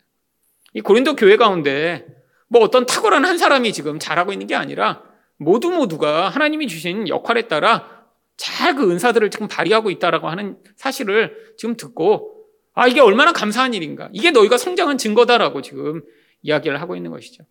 이 0.74 0.82
고린도 0.82 1.16
교회 1.16 1.36
가운데 1.36 2.06
뭐 2.48 2.62
어떤 2.62 2.86
탁월한 2.86 3.26
한 3.26 3.38
사람이 3.38 3.74
지금 3.74 4.00
잘하고 4.00 4.32
있는 4.32 4.48
게 4.48 4.56
아니라 4.56 5.04
모두 5.38 5.70
모두가 5.70 6.30
하나님이 6.30 6.68
주신 6.68 7.08
역할에 7.08 7.48
따라 7.48 8.00
잘 8.38 8.76
그 8.76 8.90
은사들을 8.90 9.30
지금 9.32 9.48
발휘하고 9.48 9.90
있다라고 9.92 10.30
하는 10.30 10.58
사실을 10.76 11.54
지금 11.58 11.76
듣고 11.76 12.46
아 12.74 12.88
이게 12.88 13.02
얼마나 13.02 13.34
감사한 13.34 13.74
일인가 13.74 14.10
이게 14.14 14.32
너희가 14.32 14.58
성장한 14.58 14.98
증거다라고 14.98 15.62
지금 15.62 16.02
이야기를 16.42 16.80
하고 16.80 16.96
있는 16.96 17.12
것이죠. 17.12 17.44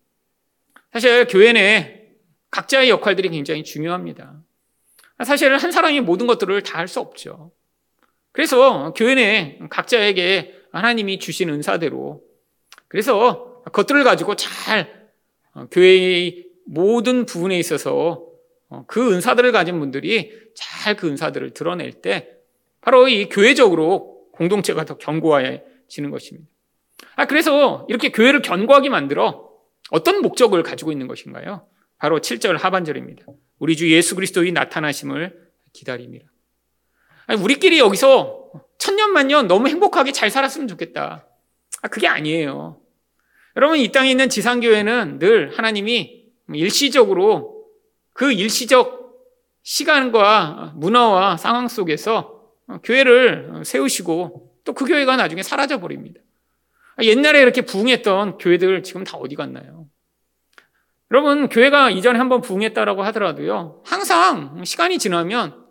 사실 0.91 1.27
교회 1.27 1.53
내 1.53 2.07
각자의 2.51 2.89
역할들이 2.89 3.29
굉장히 3.29 3.63
중요합니다. 3.63 4.41
사실 5.23 5.55
한 5.57 5.71
사람이 5.71 6.01
모든 6.01 6.27
것들을 6.27 6.61
다 6.63 6.79
할 6.79 6.87
수 6.87 6.99
없죠. 6.99 7.51
그래서 8.31 8.93
교회 8.93 9.15
내 9.15 9.59
각자에게 9.69 10.55
하나님이 10.71 11.19
주신 11.19 11.49
은사대로 11.49 12.21
그래서 12.87 13.61
그것들을 13.65 14.03
가지고 14.03 14.35
잘 14.35 15.09
어, 15.53 15.67
교회의 15.71 16.45
모든 16.65 17.25
부분에 17.25 17.57
있어서 17.59 18.23
어, 18.69 18.85
그 18.87 19.13
은사들을 19.13 19.51
가진 19.51 19.79
분들이 19.79 20.31
잘 20.55 20.95
그 20.95 21.07
은사들을 21.07 21.51
드러낼 21.51 21.91
때 21.91 22.29
바로 22.81 23.07
이 23.07 23.27
교회적으로 23.29 24.27
공동체가 24.31 24.85
더 24.85 24.97
견고해지는 24.97 26.11
것입니다. 26.11 26.47
아, 27.15 27.25
그래서 27.25 27.85
이렇게 27.89 28.09
교회를 28.11 28.41
견고하게 28.41 28.89
만들어 28.89 29.48
어떤 29.91 30.21
목적을 30.21 30.63
가지고 30.63 30.91
있는 30.91 31.07
것인가요? 31.07 31.67
바로 31.97 32.19
7절 32.19 32.57
하반절입니다. 32.59 33.25
우리 33.59 33.75
주 33.75 33.91
예수 33.91 34.15
그리스도의 34.15 34.51
나타나심을 34.51 35.49
기다립니다. 35.73 36.27
아니, 37.27 37.41
우리끼리 37.41 37.79
여기서 37.79 38.51
천년만년 38.77 39.47
너무 39.47 39.67
행복하게 39.67 40.11
잘 40.11 40.31
살았으면 40.31 40.67
좋겠다. 40.67 41.27
아, 41.81 41.87
그게 41.87 42.07
아니에요. 42.07 42.81
여러분, 43.55 43.77
이 43.77 43.91
땅에 43.91 44.09
있는 44.11 44.29
지상교회는 44.29 45.19
늘 45.19 45.57
하나님이 45.57 46.25
일시적으로 46.53 47.65
그 48.13 48.31
일시적 48.31 48.99
시간과 49.63 50.73
문화와 50.75 51.37
상황 51.37 51.67
속에서 51.67 52.41
교회를 52.83 53.63
세우시고 53.65 54.49
또 54.63 54.73
그 54.73 54.85
교회가 54.85 55.15
나중에 55.15 55.41
사라져 55.41 55.79
버립니다. 55.79 56.21
옛날에 57.01 57.41
이렇게 57.41 57.61
부흥했던 57.61 58.37
교회들 58.37 58.83
지금 58.83 59.03
다 59.03 59.17
어디 59.17 59.35
갔나요? 59.35 59.78
여러분, 61.11 61.49
교회가 61.49 61.89
이전에 61.89 62.19
한번 62.19 62.41
부흥했다라고 62.41 63.03
하더라도요, 63.03 63.81
항상 63.85 64.63
시간이 64.63 64.99
지나면 64.99 65.65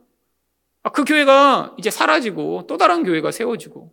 그 0.93 1.05
교회가 1.05 1.75
이제 1.79 1.91
사라지고 1.91 2.67
또 2.67 2.77
다른 2.77 3.05
교회가 3.05 3.31
세워지고. 3.31 3.93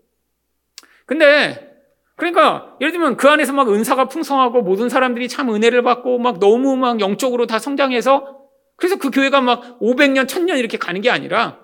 근데 1.06 1.76
그러니까 2.16 2.76
예를 2.80 2.94
들면 2.94 3.18
그 3.18 3.30
안에서 3.30 3.54
막 3.54 3.70
은사가 3.70 4.08
풍성하고 4.08 4.62
모든 4.62 4.90
사람들이 4.90 5.28
참 5.28 5.54
은혜를 5.54 5.84
받고 5.84 6.18
막 6.20 6.40
너무 6.40 6.78
막 6.78 7.00
영적으로 7.02 7.46
다 7.46 7.60
성장해서 7.60 8.40
그래서 8.78 8.98
그 8.98 9.10
교회가 9.12 9.42
막 9.42 9.80
500년, 9.80 10.26
1000년 10.26 10.58
이렇게 10.58 10.78
가는 10.78 11.02
게 11.02 11.10
아니라 11.10 11.60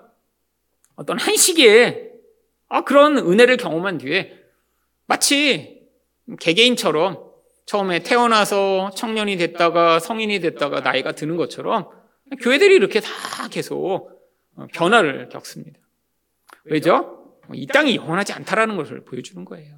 어떤 0.94 1.18
한 1.18 1.36
시기에 1.36 2.10
아, 2.68 2.82
그런 2.82 3.18
은혜를 3.18 3.56
경험한 3.56 3.98
뒤에 3.98 4.38
마치 5.06 5.88
개개인처럼 6.40 7.31
처음에 7.66 8.00
태어나서 8.00 8.90
청년이 8.94 9.36
됐다가 9.36 9.98
성인이 9.98 10.40
됐다가 10.40 10.80
나이가 10.80 11.12
드는 11.12 11.36
것처럼 11.36 11.88
교회들이 12.40 12.74
이렇게 12.74 13.00
다 13.00 13.10
계속 13.50 14.10
변화를 14.74 15.28
겪습니다. 15.28 15.78
왜죠? 16.64 17.36
이 17.54 17.66
땅이 17.66 17.96
영원하지 17.96 18.32
않다라는 18.32 18.76
것을 18.76 19.04
보여주는 19.04 19.44
거예요. 19.44 19.74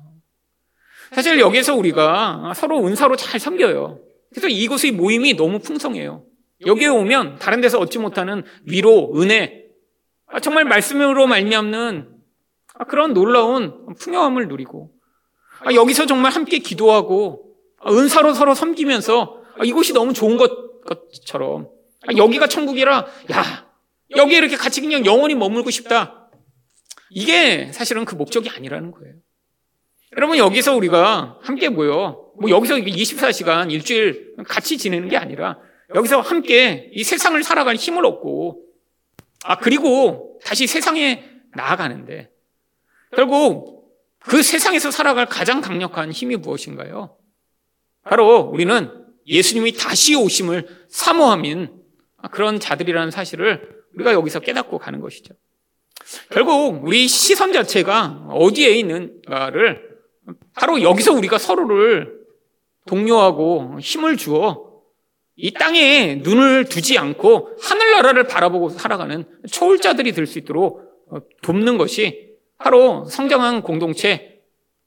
사실 1.12 1.38
여기서 1.38 1.74
우리가 1.76 2.52
서로 2.54 2.86
은사로 2.86 3.16
잘 3.16 3.38
섬겨요. 3.38 4.00
그래서 4.30 4.48
이곳의 4.48 4.92
모임이 4.92 5.34
너무 5.34 5.58
풍성해요. 5.58 6.24
여기에 6.66 6.88
오면 6.88 7.36
다른 7.38 7.60
데서 7.60 7.78
얻지 7.78 7.98
못하는 7.98 8.44
위로, 8.64 9.12
은혜, 9.16 9.64
아, 10.26 10.40
정말 10.40 10.64
말씀으로 10.64 11.26
말미암는 11.26 12.08
그런 12.88 13.14
놀라운 13.14 13.94
풍요함을 13.96 14.48
누리고 14.48 14.90
아, 15.60 15.72
여기서 15.72 16.06
정말 16.06 16.32
함께 16.32 16.58
기도하고 16.58 17.42
아, 17.44 17.53
은사로 17.86 18.34
서로 18.34 18.54
섬기면서 18.54 19.42
이곳이 19.64 19.92
너무 19.92 20.12
좋은 20.12 20.36
것처럼 20.36 21.68
여기가 22.16 22.46
천국이라 22.46 23.06
야 23.32 23.68
여기에 24.16 24.38
이렇게 24.38 24.56
같이 24.56 24.80
그냥 24.80 25.04
영원히 25.06 25.34
머물고 25.34 25.70
싶다. 25.70 26.28
이게 27.10 27.70
사실은 27.72 28.04
그 28.04 28.14
목적이 28.14 28.50
아니라는 28.50 28.90
거예요. 28.90 29.14
여러분 30.16 30.38
여기서 30.38 30.76
우리가 30.76 31.38
함께 31.42 31.68
모여 31.68 32.32
뭐 32.40 32.50
여기서 32.50 32.76
24시간 32.76 33.70
일주일 33.70 34.34
같이 34.46 34.78
지내는 34.78 35.08
게 35.08 35.16
아니라 35.16 35.58
여기서 35.94 36.20
함께 36.20 36.90
이 36.92 37.04
세상을 37.04 37.42
살아갈 37.42 37.76
힘을 37.76 38.04
얻고 38.06 38.62
아 39.44 39.58
그리고 39.58 40.38
다시 40.44 40.66
세상에 40.66 41.24
나아가는데 41.54 42.30
결국 43.14 43.92
그 44.20 44.42
세상에서 44.42 44.90
살아갈 44.90 45.26
가장 45.26 45.60
강력한 45.60 46.10
힘이 46.10 46.36
무엇인가요? 46.36 47.16
바로 48.04 48.40
우리는 48.52 48.90
예수님이 49.26 49.72
다시 49.72 50.14
오심을 50.14 50.68
사모하는 50.88 51.72
그런 52.30 52.60
자들이라는 52.60 53.10
사실을 53.10 53.82
우리가 53.94 54.12
여기서 54.12 54.40
깨닫고 54.40 54.78
가는 54.78 55.00
것이죠. 55.00 55.34
결국 56.30 56.84
우리 56.84 57.08
시선 57.08 57.52
자체가 57.52 58.26
어디에 58.30 58.70
있는가를 58.76 59.94
바로 60.54 60.82
여기서 60.82 61.12
우리가 61.12 61.38
서로를 61.38 62.20
독려하고 62.86 63.78
힘을 63.80 64.16
주어 64.16 64.74
이 65.36 65.52
땅에 65.52 66.16
눈을 66.22 66.66
두지 66.66 66.98
않고 66.98 67.56
하늘나라를 67.60 68.24
바라보고 68.24 68.68
살아가는 68.68 69.24
초월자들이 69.50 70.12
될 70.12 70.26
수 70.26 70.38
있도록 70.38 70.82
돕는 71.42 71.78
것이 71.78 72.34
바로 72.58 73.04
성장한 73.04 73.62
공동체, 73.62 74.42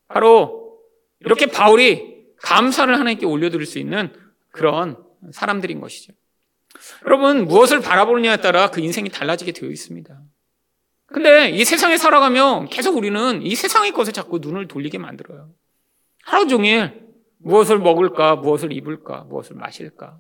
바로 0.08 0.78
이렇게 1.20 1.48
바울이 1.48 2.17
감사를 2.42 2.94
하나님께 2.94 3.26
올려드릴 3.26 3.66
수 3.66 3.80
있는 3.80 4.14
그런 4.52 4.98
사람들인 5.32 5.80
것이죠. 5.82 6.14
여러분, 7.06 7.46
무엇을 7.46 7.82
바라보느냐에 7.82 8.38
따라 8.38 8.70
그 8.70 8.82
인생이 8.82 9.10
달라지게 9.10 9.52
되어 9.52 9.70
있습니다. 9.70 10.20
근데 11.08 11.50
이 11.50 11.64
세상에 11.64 11.98
살아가면 11.98 12.68
계속 12.68 12.98
우리는 12.98 13.42
이 13.42 13.56
세상의 13.56 13.92
것에 13.92 14.12
자꾸 14.12 14.40
눈을 14.40 14.68
돌리게 14.68 14.98
만들어요. 14.98 15.50
하루 16.24 16.48
종일 16.48 17.08
무엇을 17.40 17.80
먹을까, 17.80 18.36
무엇을 18.36 18.74
입을까, 18.74 19.22
무엇을 19.30 19.56
마실까. 19.56 20.20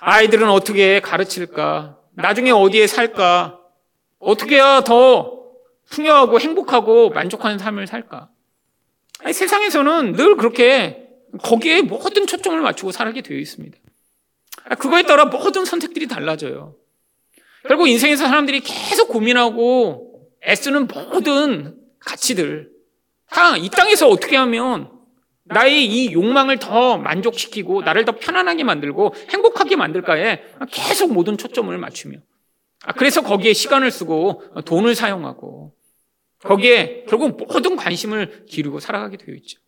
아이들은 0.00 0.48
어떻게 0.48 1.00
가르칠까, 1.00 1.98
나중에 2.14 2.50
어디에 2.50 2.86
살까, 2.86 3.60
어떻게 4.18 4.56
해야 4.56 4.80
더 4.82 5.42
풍요하고 5.90 6.40
행복하고 6.40 7.10
만족하는 7.10 7.58
삶을 7.58 7.86
살까. 7.86 8.30
아니, 9.20 9.32
세상에서는 9.32 10.14
늘 10.14 10.36
그렇게 10.36 11.01
거기에 11.42 11.82
모든 11.82 12.26
초점을 12.26 12.60
맞추고 12.60 12.92
살게 12.92 13.22
되어 13.22 13.38
있습니다. 13.38 13.78
아, 14.64 14.74
그거에 14.74 15.02
따라 15.02 15.24
모든 15.26 15.64
선택들이 15.64 16.06
달라져요. 16.08 16.76
결국 17.66 17.88
인생에서 17.88 18.26
사람들이 18.26 18.60
계속 18.60 19.08
고민하고 19.08 20.28
애쓰는 20.46 20.88
모든 20.88 21.76
가치들 22.00 22.70
다 23.30 23.56
이 23.56 23.70
땅에서 23.70 24.08
어떻게 24.08 24.36
하면 24.36 24.90
나의 25.44 25.86
이 25.86 26.12
욕망을 26.12 26.58
더 26.58 26.98
만족시키고 26.98 27.82
나를 27.82 28.04
더 28.04 28.12
편안하게 28.12 28.64
만들고 28.64 29.14
행복하게 29.30 29.76
만들까에 29.76 30.42
계속 30.70 31.12
모든 31.12 31.38
초점을 31.38 31.76
맞추며 31.76 32.18
아, 32.84 32.92
그래서 32.92 33.22
거기에 33.22 33.52
시간을 33.52 33.90
쓰고 33.90 34.42
돈을 34.64 34.94
사용하고 34.94 35.74
거기에 36.40 37.04
결국 37.08 37.36
모든 37.36 37.76
관심을 37.76 38.44
기르고 38.46 38.80
살아가게 38.80 39.16
되어 39.16 39.34
있죠. 39.36 39.60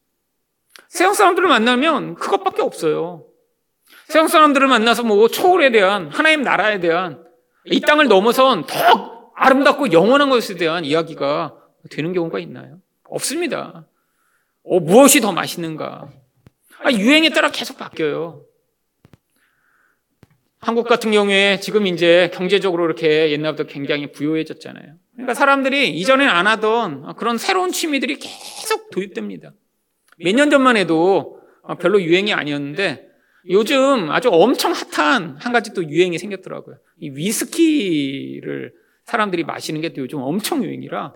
세상 0.88 1.14
사람들을 1.14 1.48
만나면 1.48 2.14
그것밖에 2.14 2.62
없어요. 2.62 3.26
세상 4.06 4.28
사람들을 4.28 4.66
만나서 4.68 5.02
뭐 5.02 5.28
초월에 5.28 5.70
대한 5.70 6.08
하나님 6.08 6.42
나라에 6.42 6.80
대한 6.80 7.24
이 7.64 7.80
땅을 7.80 8.08
넘어선 8.08 8.64
더 8.66 9.32
아름답고 9.34 9.92
영원한 9.92 10.30
것에 10.30 10.56
대한 10.56 10.84
이야기가 10.84 11.56
되는 11.90 12.12
경우가 12.12 12.38
있나요? 12.38 12.78
없습니다. 13.04 13.86
어, 14.64 14.80
무엇이 14.80 15.20
더 15.20 15.32
맛있는가? 15.32 16.08
아, 16.82 16.92
유행에 16.92 17.30
따라 17.30 17.50
계속 17.50 17.78
바뀌어요. 17.78 18.44
한국 20.60 20.88
같은 20.88 21.12
경우에 21.12 21.60
지금 21.60 21.86
이제 21.86 22.30
경제적으로 22.32 22.86
이렇게 22.86 23.30
옛날부터 23.32 23.64
굉장히 23.64 24.12
부유해졌잖아요. 24.12 24.94
그러니까 25.12 25.34
사람들이 25.34 25.90
이전에 25.90 26.26
안 26.26 26.46
하던 26.46 27.16
그런 27.16 27.36
새로운 27.36 27.70
취미들이 27.70 28.16
계속 28.16 28.90
도입됩니다. 28.90 29.52
몇 30.18 30.34
년 30.34 30.50
전만 30.50 30.76
해도 30.76 31.40
별로 31.80 32.00
유행이 32.00 32.32
아니었는데 32.32 33.08
요즘 33.50 34.10
아주 34.10 34.28
엄청 34.30 34.72
핫한 34.72 35.36
한 35.38 35.52
가지 35.52 35.72
또 35.74 35.84
유행이 35.88 36.18
생겼더라고요. 36.18 36.76
이 37.00 37.10
위스키를 37.10 38.72
사람들이 39.04 39.44
마시는 39.44 39.80
게 39.80 39.90
또 39.90 40.00
요즘 40.02 40.18
엄청 40.20 40.62
유행이라 40.64 41.12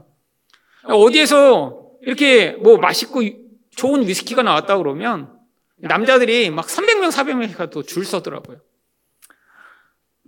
어디에서 0.85 1.87
이렇게 2.03 2.53
뭐 2.53 2.79
맛있고 2.79 3.23
좋은 3.71 4.07
위스키가 4.07 4.43
나왔다 4.43 4.77
그러면 4.79 5.33
남자들이 5.77 6.51
막 6.51 6.67
300명, 6.67 7.11
400명이 7.11 7.71
또줄 7.71 8.05
서더라고요. 8.05 8.59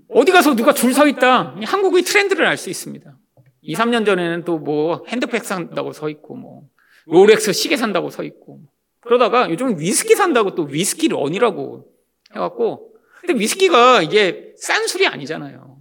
어디 0.09 0.33
가서 0.33 0.55
누가 0.57 0.73
줄 0.73 0.93
서 0.93 1.07
있다. 1.07 1.57
한국의 1.65 2.03
트렌드를 2.03 2.47
알 2.47 2.57
수 2.57 2.69
있습니다. 2.71 3.17
2, 3.63 3.75
3년 3.75 4.05
전에는 4.07 4.45
또 4.45 4.59
뭐 4.59 5.05
핸드백 5.09 5.45
산다고 5.45 5.93
서 5.93 6.09
있고 6.09 6.35
뭐 6.35 6.63
롤렉스 7.07 7.53
시계 7.53 7.77
산다고 7.77 8.11
서 8.11 8.23
있고 8.23 8.61
그러다가 9.01 9.51
요즘 9.51 9.79
위스키 9.79 10.15
산다고 10.15 10.55
또 10.55 10.65
위스키 10.65 11.09
run이라고 11.09 11.87
해갖고 12.35 12.93
근데 13.21 13.41
위스키가 13.41 14.03
이게 14.03 14.53
싼 14.57 14.87
술이 14.87 15.07
아니잖아요. 15.07 15.77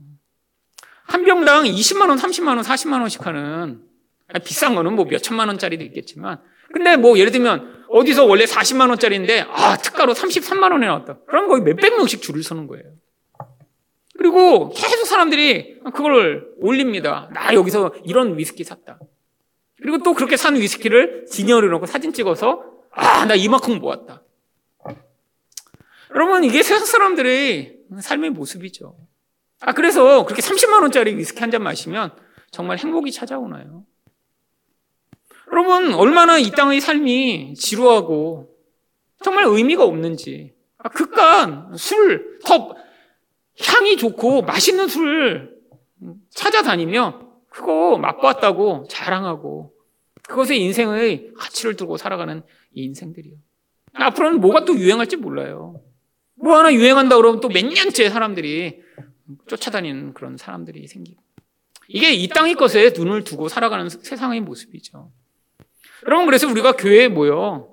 한 1.03 1.23
병당 1.25 1.63
20만 1.65 2.09
원, 2.09 2.17
30만 2.17 2.47
원, 2.49 2.59
40만 2.61 2.99
원씩 3.01 3.25
하는 3.25 3.81
비싼 4.45 4.75
거는 4.75 4.95
뭐 4.95 5.05
몇 5.05 5.23
천만 5.23 5.47
원짜리도 5.47 5.83
있겠지만 5.85 6.39
근데 6.71 6.95
뭐 6.97 7.17
예를 7.17 7.31
들면 7.31 7.85
어디서 7.89 8.25
원래 8.25 8.45
40만 8.45 8.89
원짜리인데 8.89 9.41
아 9.49 9.77
특가로 9.77 10.13
33만 10.13 10.71
원에 10.71 10.85
나왔다. 10.85 11.19
그럼 11.25 11.47
거의 11.47 11.63
몇백 11.63 11.95
명씩 11.95 12.21
줄을 12.21 12.43
서는 12.43 12.67
거예요. 12.67 12.85
그리고 14.17 14.69
계속 14.69 15.05
사람들이 15.05 15.79
그걸 15.95 16.47
올립니다. 16.59 17.29
나 17.33 17.53
여기서 17.53 17.93
이런 18.03 18.37
위스키 18.37 18.63
샀다. 18.63 18.99
그리고 19.81 19.99
또 19.99 20.13
그렇게 20.13 20.35
산 20.37 20.55
위스키를 20.55 21.25
진열해 21.27 21.67
놓고 21.67 21.85
사진 21.85 22.13
찍어서 22.13 22.63
아, 22.91 23.25
나 23.25 23.35
이만큼 23.35 23.79
모았다. 23.79 24.23
여러분, 26.15 26.43
이게 26.43 26.63
세상 26.63 26.85
사람들의 26.85 27.77
삶의 28.01 28.31
모습이죠. 28.31 28.95
아, 29.61 29.73
그래서 29.73 30.25
그렇게 30.25 30.41
30만원짜리 30.41 31.15
위스키 31.15 31.39
한 31.39 31.51
잔 31.51 31.61
마시면 31.63 32.11
정말 32.51 32.77
행복이 32.77 33.11
찾아오나요? 33.11 33.85
여러분, 35.51 35.93
얼마나 35.93 36.37
이 36.37 36.49
땅의 36.51 36.81
삶이 36.81 37.53
지루하고 37.55 38.55
정말 39.21 39.45
의미가 39.45 39.83
없는지. 39.83 40.53
아, 40.77 40.89
그깟 40.89 41.77
술, 41.77 42.39
더 42.45 42.75
향이 43.61 43.97
좋고 43.97 44.43
맛있는 44.43 44.87
술 44.87 45.59
찾아다니며 46.33 47.28
그거 47.49 47.97
맛봤다고 47.97 48.85
자랑하고 48.89 49.73
그것에 50.27 50.55
인생의 50.55 51.31
가치를 51.37 51.75
두고 51.75 51.97
살아가는 51.97 52.43
이 52.73 52.83
인생들이요. 52.83 53.35
앞으로는 53.93 54.39
뭐가 54.39 54.65
또 54.65 54.75
유행할지 54.75 55.15
몰라요. 55.17 55.81
뭐 56.35 56.57
하나 56.57 56.73
유행한다 56.73 57.17
그러면 57.17 57.41
또 57.41 57.49
몇 57.49 57.65
년째 57.65 58.09
사람들이 58.09 58.81
쫓아다니는 59.47 60.13
그런 60.13 60.37
사람들이 60.37 60.87
생기고. 60.87 61.21
이게 61.87 62.11
이 62.13 62.27
땅의 62.27 62.53
것에 62.53 62.93
눈을 62.95 63.23
두고 63.23 63.49
살아가는 63.49 63.89
세상의 63.89 64.41
모습이죠. 64.41 65.11
여러분, 66.05 66.27
그래서 66.27 66.47
우리가 66.47 66.73
교회에 66.73 67.07
모여 67.07 67.67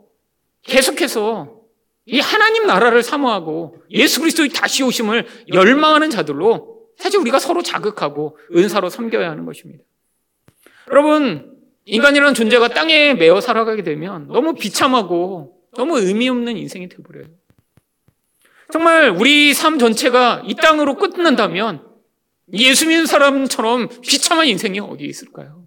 계속해서 0.62 1.60
이 2.06 2.18
하나님 2.20 2.66
나라를 2.66 3.02
사모하고 3.02 3.82
예수 3.90 4.20
그리스도의 4.20 4.48
다시 4.50 4.82
오심을 4.82 5.26
열망하는 5.52 6.08
자들로 6.10 6.75
사실 6.96 7.20
우리가 7.20 7.38
서로 7.38 7.62
자극하고 7.62 8.38
은사로 8.54 8.90
섬겨야 8.90 9.30
하는 9.30 9.44
것입니다. 9.44 9.84
여러분, 10.90 11.56
인간이라는 11.84 12.34
존재가 12.34 12.68
땅에 12.68 13.14
매어 13.14 13.40
살아가게 13.40 13.82
되면 13.82 14.28
너무 14.28 14.54
비참하고 14.54 15.60
너무 15.76 15.98
의미 16.00 16.28
없는 16.28 16.56
인생이 16.56 16.88
되어버려요. 16.88 17.26
정말 18.72 19.10
우리 19.10 19.54
삶 19.54 19.78
전체가 19.78 20.42
이 20.46 20.54
땅으로 20.54 20.96
끝난다면 20.96 21.86
예수 22.52 22.86
믿는 22.86 23.06
사람처럼 23.06 23.88
비참한 24.02 24.46
인생이 24.46 24.80
어디 24.80 25.04
있을까요? 25.04 25.64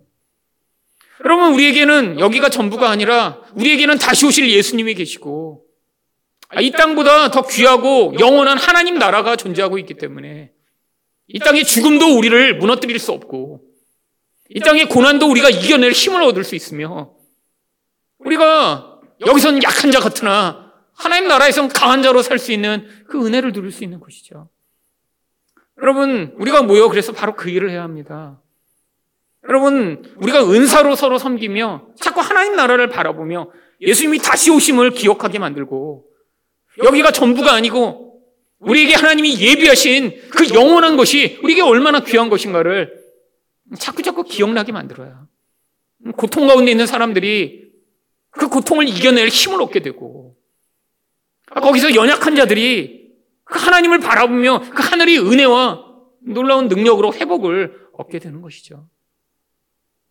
여러분, 1.24 1.54
우리에게는 1.54 2.20
여기가 2.20 2.50
전부가 2.50 2.90
아니라 2.90 3.42
우리에게는 3.56 3.98
다시 3.98 4.26
오실 4.26 4.50
예수님이 4.50 4.96
계시고 4.96 5.66
이 6.62 6.72
땅보다 6.72 7.30
더 7.30 7.46
귀하고 7.46 8.14
영원한 8.20 8.58
하나님 8.58 8.98
나라가 8.98 9.36
존재하고 9.36 9.78
있기 9.80 9.96
때문에 9.96 10.52
이 11.30 11.40
땅의 11.40 11.64
죽음도 11.64 12.18
우리를 12.18 12.58
무너뜨릴 12.58 12.98
수 13.00 13.12
없고 13.12 13.62
이 14.50 14.60
땅의 14.60 14.90
고난도 14.90 15.30
우리가 15.30 15.50
이겨낼 15.50 15.92
힘을 15.92 16.24
얻을 16.24 16.44
수 16.44 16.56
있으며 16.56 17.14
우리가 18.18 19.00
여기서는 19.26 19.62
약한 19.64 19.92
자 19.92 20.00
같으나 20.00 20.74
하나님 20.94 21.28
나라에서는 21.28 21.70
강한 21.70 22.02
자로 22.02 22.22
살 22.22 22.40
수 22.40 22.52
있는 22.52 22.88
그 23.08 23.26
은혜를 23.26 23.54
누릴 23.54 23.72
수 23.72 23.84
있는 23.84 24.00
것이죠. 24.00 24.50
여러분, 25.82 26.34
우리가 26.38 26.64
모여 26.64 26.90
그래서 26.90 27.14
바로 27.14 27.36
그 27.36 27.50
일을 27.50 27.70
해야 27.70 27.84
합니다. 27.84 28.42
여러분, 29.48 30.04
우리가 30.18 30.44
은사로 30.44 30.96
서로 30.96 31.18
섬기며 31.18 31.90
자꾸 31.96 32.20
하나님 32.20 32.56
나라를 32.56 32.90
바라보며 32.90 33.50
예수님이 33.80 34.18
다시 34.20 34.52
오심을 34.52 34.92
기억하게 34.92 35.40
만들고 35.40 36.06
여기가 36.84 37.12
전부가 37.12 37.54
아니고 37.54 38.09
우리에게 38.60 38.96
하나님이 38.96 39.40
예비하신 39.40 40.30
그 40.32 40.54
영원한 40.54 40.98
것이 40.98 41.40
우리에게 41.44 41.62
얼마나 41.62 42.02
귀한 42.02 42.30
것인가를 42.30 43.00
자꾸 43.78 44.02
자꾸 44.02 44.24
기억나게 44.24 44.72
만들어요. 44.72 45.28
고통 46.18 46.48
가운데 46.48 46.72
있는 46.72 46.86
사람들이 46.86 47.70
그 48.32 48.48
고통을 48.48 48.88
이겨낼 48.88 49.30
힘을 49.30 49.62
얻게 49.62 49.80
되고 49.82 50.36
거기서 51.48 51.96
연약한 51.96 52.36
자들이 52.36 53.10
그 53.44 53.58
하나님을 53.58 54.00
바라보며 54.00 54.70
그 54.74 54.84
하늘의 54.84 55.20
은혜와 55.20 55.86
놀라운 56.22 56.68
능력으로 56.68 57.14
회복을 57.14 57.90
얻게 57.94 58.20
되는 58.20 58.42
것이죠. 58.42 58.88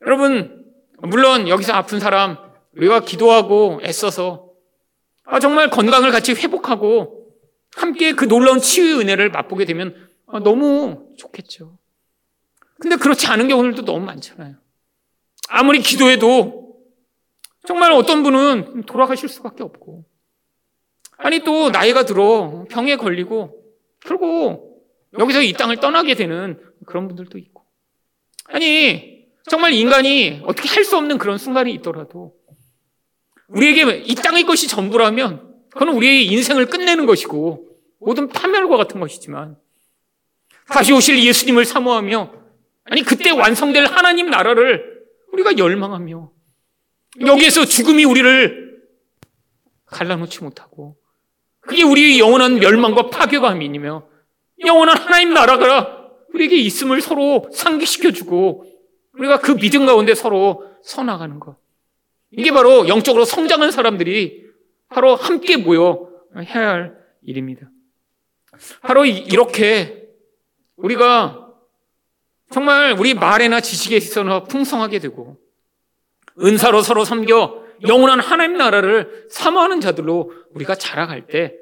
여러분, 0.04 0.64
물론 0.98 1.48
여기서 1.48 1.72
아픈 1.72 2.00
사람, 2.00 2.36
우리가 2.76 3.00
기도하고 3.00 3.80
애써서 3.84 4.48
아, 5.24 5.38
정말 5.38 5.70
건강을 5.70 6.10
같이 6.10 6.32
회복하고 6.32 7.17
함께 7.78 8.12
그 8.12 8.26
놀라운 8.26 8.60
치유의 8.60 8.98
은혜를 9.00 9.30
맛보게 9.30 9.64
되면 9.64 9.94
아, 10.26 10.40
너무 10.40 11.14
좋겠죠. 11.16 11.78
근데 12.80 12.96
그렇지 12.96 13.26
않은 13.28 13.48
경우들도 13.48 13.84
너무 13.84 14.04
많잖아요. 14.04 14.56
아무리 15.48 15.80
기도해도 15.80 16.76
정말 17.66 17.92
어떤 17.92 18.22
분은 18.22 18.82
돌아가실 18.82 19.28
수밖에 19.28 19.62
없고 19.62 20.04
아니 21.16 21.40
또 21.40 21.70
나이가 21.70 22.04
들어 22.04 22.66
병에 22.68 22.96
걸리고 22.96 23.62
결국 24.00 24.84
여기서 25.18 25.42
이 25.42 25.52
땅을 25.52 25.76
떠나게 25.76 26.14
되는 26.14 26.60
그런 26.86 27.08
분들도 27.08 27.38
있고 27.38 27.64
아니 28.44 29.26
정말 29.48 29.72
인간이 29.72 30.42
어떻게 30.44 30.68
할 30.68 30.84
수 30.84 30.96
없는 30.96 31.18
그런 31.18 31.38
순간이 31.38 31.72
있더라도 31.74 32.34
우리에게 33.48 33.98
이 33.98 34.14
땅의 34.14 34.44
것이 34.44 34.68
전부라면 34.68 35.48
그건 35.70 35.88
우리의 35.90 36.26
인생을 36.26 36.66
끝내는 36.66 37.06
것이고 37.06 37.67
모든 37.98 38.28
파멸과 38.28 38.76
같은 38.76 39.00
것이지만 39.00 39.56
다시 40.68 40.92
오실 40.92 41.22
예수님을 41.22 41.64
사모하며 41.64 42.32
아니 42.84 43.02
그때 43.02 43.30
완성될 43.30 43.86
하나님 43.86 44.30
나라를 44.30 45.04
우리가 45.32 45.58
열망하며 45.58 46.30
여기에서 47.26 47.64
죽음이 47.64 48.04
우리를 48.04 48.82
갈라놓지 49.86 50.42
못하고 50.42 50.96
그게 51.60 51.82
우리의 51.82 52.18
영원한 52.18 52.58
멸망과 52.60 53.10
파괴감이며 53.10 54.08
영원한 54.66 54.96
하나님 54.96 55.34
나라가 55.34 56.10
우리에게 56.32 56.56
있음을 56.56 57.00
서로 57.00 57.48
상기시켜주고 57.52 58.64
우리가 59.14 59.40
그 59.40 59.56
믿음 59.56 59.86
가운데 59.86 60.14
서로 60.14 60.64
서나가는 60.82 61.38
것. 61.40 61.56
이게 62.30 62.50
바로 62.52 62.88
영적으로 62.88 63.24
성장한 63.24 63.70
사람들이 63.70 64.46
바로 64.88 65.16
함께 65.16 65.56
모여 65.56 66.10
해야 66.36 66.68
할 66.68 66.98
일입니다. 67.22 67.70
바로 68.82 69.04
이렇게 69.04 70.08
우리가 70.76 71.48
정말 72.50 72.94
우리 72.98 73.14
말에나 73.14 73.60
지식에 73.60 73.96
있어서 73.96 74.44
풍성하게 74.44 75.00
되고 75.00 75.36
은사로 76.40 76.82
서로 76.82 77.04
섬겨 77.04 77.66
영원한 77.86 78.20
하나님 78.20 78.56
나라를 78.56 79.26
사모하는 79.30 79.80
자들로 79.80 80.32
우리가 80.54 80.74
자라갈 80.74 81.26
때 81.26 81.54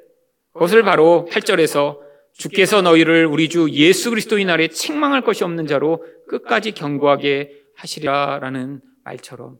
그것을 0.53 0.83
바로 0.83 1.27
8절에서 1.29 1.99
주께서 2.33 2.81
너희를 2.81 3.25
우리 3.25 3.49
주 3.49 3.69
예수 3.71 4.09
그리스도의 4.11 4.45
날에 4.45 4.67
책망할 4.69 5.23
것이 5.23 5.43
없는 5.43 5.67
자로 5.67 6.05
끝까지 6.27 6.71
경고하게 6.71 7.63
하시리라라는 7.75 8.81
말처럼 9.03 9.59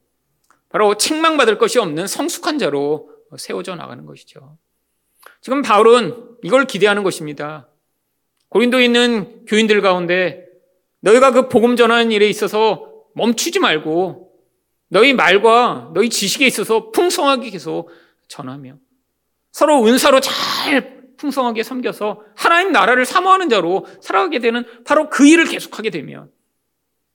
바로 0.70 0.96
책망받을 0.96 1.58
것이 1.58 1.80
없는 1.80 2.08
성숙한 2.08 2.60
자로 2.60 3.10
세워져 3.38 3.76
나가는 3.76 4.06
것이죠. 4.06 4.58
지금 5.48 5.62
바울은 5.62 6.14
이걸 6.44 6.66
기대하는 6.66 7.04
것입니다. 7.04 7.70
고린도에 8.50 8.84
있는 8.84 9.46
교인들 9.46 9.80
가운데 9.80 10.46
너희가 11.00 11.32
그 11.32 11.48
복음 11.48 11.78
전하는 11.78 12.12
일에 12.12 12.28
있어서 12.28 12.92
멈추지 13.16 13.60
말고 13.60 14.30
너희 14.90 15.14
말과 15.14 15.92
너희 15.94 16.10
지식에 16.10 16.46
있어서 16.46 16.92
풍성하게 16.92 17.50
계속 17.52 17.90
전하며 18.28 18.76
서로 19.54 19.86
은사로 19.86 20.20
잘 20.20 21.14
풍성하게 21.16 21.64
섬겨서 21.64 22.26
하나님 22.36 22.74
나라를 22.74 23.06
사모하는 23.06 23.48
자로 23.48 23.86
살아가게 24.02 24.40
되는 24.40 24.66
바로 24.84 25.10
그 25.10 25.26
일을 25.26 25.46
계속하게 25.46 25.92
되면 25.92 26.30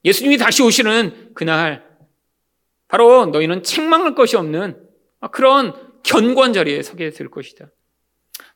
예수님이 0.06 0.38
다시 0.38 0.62
오시는 0.62 1.32
그날 1.34 1.84
바로 2.88 3.26
너희는 3.26 3.62
책망할 3.62 4.14
것이 4.14 4.38
없는 4.38 4.88
그런 5.32 5.74
견고한 6.02 6.54
자리에 6.54 6.82
서게 6.82 7.10
될 7.10 7.30
것이다. 7.30 7.68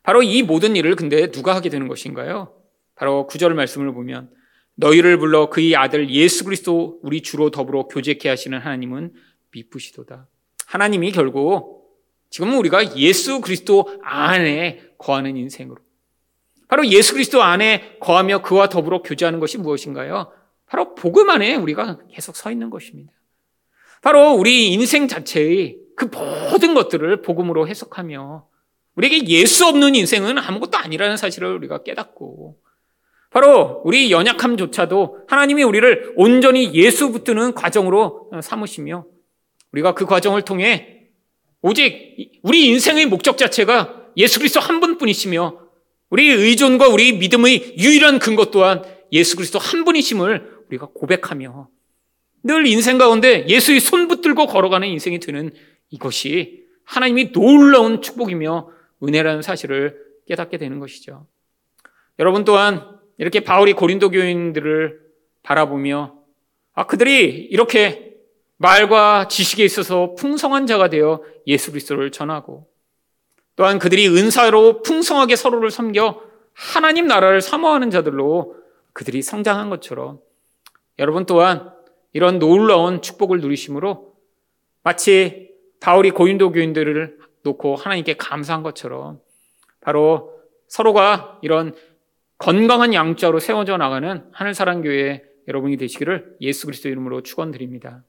바로 0.07 0.23
이 0.23 0.41
모든 0.41 0.77
일을 0.77 0.95
근데 0.95 1.31
누가 1.31 1.53
하게 1.53 1.67
되는 1.67 1.89
것인가요? 1.89 2.53
바로 2.95 3.27
구절 3.27 3.53
말씀을 3.55 3.93
보면 3.93 4.29
너희를 4.75 5.17
불러 5.17 5.49
그의 5.49 5.75
아들 5.75 6.09
예수 6.09 6.45
그리스도 6.45 6.97
우리 7.03 7.21
주로 7.21 7.51
더불어 7.51 7.87
교제케 7.87 8.29
하시는 8.29 8.57
하나님은 8.57 9.11
미쁘시도다. 9.51 10.29
하나님이 10.65 11.11
결국 11.11 11.99
지금 12.29 12.57
우리가 12.57 12.95
예수 12.95 13.41
그리스도 13.41 13.99
안에 14.01 14.81
거하는 14.97 15.35
인생으로 15.35 15.75
바로 16.69 16.87
예수 16.87 17.11
그리스도 17.11 17.43
안에 17.43 17.97
거하며 17.99 18.43
그와 18.43 18.69
더불어 18.69 19.01
교제하는 19.01 19.41
것이 19.41 19.57
무엇인가요? 19.57 20.31
바로 20.67 20.95
복음 20.95 21.29
안에 21.29 21.55
우리가 21.55 21.97
계속 22.13 22.37
서 22.37 22.49
있는 22.49 22.69
것입니다. 22.69 23.11
바로 24.01 24.35
우리 24.35 24.71
인생 24.71 25.09
자체의 25.09 25.79
그 25.97 26.05
모든 26.05 26.75
것들을 26.75 27.23
복음으로 27.23 27.67
해석하며 27.67 28.47
우리에게 28.97 29.27
예수 29.27 29.65
없는 29.67 29.95
인생은 29.95 30.37
아무것도 30.39 30.77
아니라는 30.77 31.17
사실을 31.17 31.53
우리가 31.53 31.83
깨닫고 31.83 32.57
바로 33.29 33.81
우리 33.85 34.11
연약함조차도 34.11 35.25
하나님이 35.27 35.63
우리를 35.63 36.13
온전히 36.15 36.73
예수 36.73 37.11
붙드는 37.11 37.53
과정으로 37.53 38.31
삼으시며 38.41 39.05
우리가 39.71 39.93
그 39.93 40.05
과정을 40.05 40.41
통해 40.41 41.09
오직 41.61 42.31
우리 42.41 42.65
인생의 42.67 43.05
목적 43.05 43.37
자체가 43.37 44.07
예수 44.17 44.39
그리스도 44.39 44.59
한 44.59 44.79
분뿐이시며 44.79 45.59
우리 46.09 46.29
의존과 46.29 46.87
우리 46.87 47.13
믿음의 47.13 47.75
유일한 47.77 48.17
근거 48.17 48.45
또한 48.45 48.83
예수 49.11 49.35
그리스도 49.35 49.59
한 49.59 49.83
분이심을 49.83 50.57
우리가 50.69 50.87
고백하며 50.93 51.69
늘 52.43 52.65
인생 52.65 52.97
가운데 52.97 53.45
예수의 53.47 53.79
손 53.79 54.07
붙들고 54.07 54.47
걸어가는 54.47 54.87
인생이 54.87 55.19
되는 55.19 55.51
이것이 55.91 56.63
하나님이 56.85 57.31
놀라운 57.31 58.01
축복이며 58.01 58.76
은혜라는 59.03 59.41
사실을 59.41 60.05
깨닫게 60.27 60.57
되는 60.57 60.79
것이죠. 60.79 61.25
여러분 62.19 62.43
또한 62.43 62.97
이렇게 63.17 63.41
바울이 63.41 63.73
고린도 63.73 64.11
교인들을 64.11 65.01
바라보며 65.43 66.15
아 66.73 66.85
그들이 66.85 67.47
이렇게 67.51 68.15
말과 68.57 69.27
지식에 69.27 69.63
있어서 69.63 70.15
풍성한 70.15 70.67
자가 70.67 70.89
되어 70.89 71.23
예수 71.45 71.71
그리스도를 71.71 72.11
전하고 72.11 72.67
또한 73.55 73.79
그들이 73.79 74.07
은사로 74.07 74.81
풍성하게 74.81 75.35
서로를 75.35 75.71
섬겨 75.71 76.21
하나님 76.53 77.07
나라를 77.07 77.41
사모하는 77.41 77.91
자들로 77.91 78.55
그들이 78.93 79.21
성장한 79.21 79.69
것처럼 79.69 80.19
여러분 80.99 81.25
또한 81.25 81.71
이런 82.13 82.39
놀라운 82.39 83.01
축복을 83.01 83.41
누리심으로 83.41 84.15
마치 84.83 85.51
바울이 85.79 86.11
고인도 86.11 86.51
교인들을 86.51 87.19
놓고 87.47 87.75
하나님께 87.75 88.15
감사한 88.17 88.63
것처럼 88.63 89.19
바로 89.81 90.33
서로가 90.67 91.39
이런 91.41 91.73
건강한 92.37 92.93
양자로 92.93 93.39
세워져 93.39 93.77
나가는 93.77 94.25
하늘사랑교회 94.31 95.23
여러분이 95.47 95.77
되시기를 95.77 96.37
예수 96.41 96.65
그리스도 96.65 96.89
이름으로 96.89 97.23
축원드립니다. 97.23 98.03